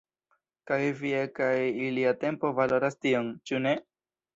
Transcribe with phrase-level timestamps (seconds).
[0.71, 1.51] Kaj via kaj
[1.85, 3.81] ilia tempo valoras tion, ĉu ne?